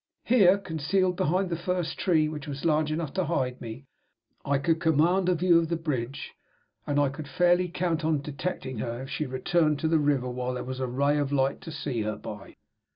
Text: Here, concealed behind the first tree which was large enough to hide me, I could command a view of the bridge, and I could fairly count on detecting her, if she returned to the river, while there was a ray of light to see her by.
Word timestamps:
Here, 0.23 0.57
concealed 0.57 1.15
behind 1.15 1.51
the 1.51 1.55
first 1.55 1.99
tree 1.99 2.27
which 2.27 2.47
was 2.47 2.65
large 2.65 2.91
enough 2.91 3.13
to 3.13 3.25
hide 3.25 3.61
me, 3.61 3.85
I 4.43 4.57
could 4.57 4.81
command 4.81 5.29
a 5.29 5.35
view 5.35 5.59
of 5.59 5.69
the 5.69 5.75
bridge, 5.75 6.31
and 6.87 6.99
I 6.99 7.09
could 7.09 7.27
fairly 7.27 7.67
count 7.67 8.03
on 8.03 8.19
detecting 8.23 8.79
her, 8.79 9.03
if 9.03 9.11
she 9.11 9.27
returned 9.27 9.77
to 9.81 9.87
the 9.87 9.99
river, 9.99 10.27
while 10.27 10.55
there 10.55 10.63
was 10.63 10.79
a 10.79 10.87
ray 10.87 11.19
of 11.19 11.31
light 11.31 11.61
to 11.61 11.71
see 11.71 12.01
her 12.01 12.15
by. 12.15 12.55